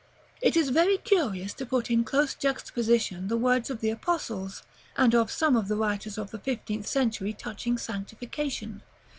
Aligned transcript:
It 0.41 0.57
is 0.57 0.69
very 0.69 0.97
curious 0.97 1.53
to 1.53 1.65
put 1.67 1.91
in 1.91 2.03
close 2.03 2.33
juxtaposition 2.33 3.27
the 3.27 3.37
words 3.37 3.69
of 3.69 3.81
the 3.81 3.91
Apostles 3.91 4.63
and 4.97 5.13
of 5.13 5.29
some 5.29 5.55
of 5.55 5.67
the 5.67 5.75
writers 5.77 6.17
of 6.17 6.31
the 6.31 6.39
fifteenth 6.39 6.87
century 6.87 7.33
touching 7.33 7.77
sanctification. 7.77 8.81